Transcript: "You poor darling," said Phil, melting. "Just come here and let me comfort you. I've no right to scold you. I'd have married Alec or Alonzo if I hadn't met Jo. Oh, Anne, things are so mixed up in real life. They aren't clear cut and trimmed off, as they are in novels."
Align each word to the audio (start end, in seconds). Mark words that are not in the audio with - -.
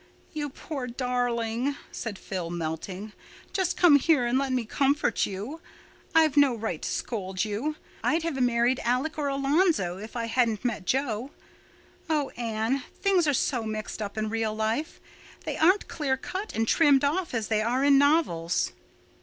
"You 0.33 0.49
poor 0.49 0.87
darling," 0.87 1.75
said 1.91 2.17
Phil, 2.17 2.49
melting. 2.49 3.13
"Just 3.53 3.77
come 3.77 3.97
here 3.99 4.25
and 4.25 4.35
let 4.39 4.51
me 4.51 4.65
comfort 4.65 5.27
you. 5.27 5.61
I've 6.15 6.35
no 6.35 6.55
right 6.55 6.81
to 6.81 6.89
scold 6.89 7.45
you. 7.45 7.75
I'd 8.03 8.23
have 8.23 8.41
married 8.41 8.79
Alec 8.83 9.19
or 9.19 9.27
Alonzo 9.27 9.99
if 9.99 10.15
I 10.15 10.25
hadn't 10.25 10.65
met 10.65 10.85
Jo. 10.87 11.29
Oh, 12.09 12.29
Anne, 12.29 12.81
things 12.99 13.27
are 13.27 13.33
so 13.35 13.61
mixed 13.61 14.01
up 14.01 14.17
in 14.17 14.29
real 14.31 14.55
life. 14.55 14.99
They 15.45 15.55
aren't 15.55 15.87
clear 15.87 16.17
cut 16.17 16.55
and 16.55 16.67
trimmed 16.67 17.03
off, 17.03 17.35
as 17.35 17.49
they 17.49 17.61
are 17.61 17.83
in 17.85 17.99
novels." 17.99 18.71